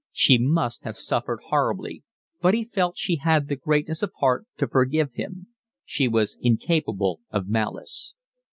She 0.11 0.39
must 0.39 0.83
have 0.83 0.97
suffered 0.97 1.41
horribly, 1.49 2.01
but 2.41 2.55
he 2.55 2.63
felt 2.63 2.97
she 2.97 3.17
had 3.17 3.47
the 3.47 3.55
greatness 3.55 4.01
of 4.01 4.11
heart 4.17 4.47
to 4.57 4.67
forgive 4.67 5.13
him: 5.13 5.45
she 5.85 6.07
was 6.07 6.39
incapable 6.41 7.19
of 7.29 7.47
malice. 7.47 8.15